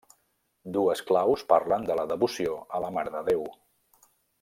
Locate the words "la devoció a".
2.01-2.83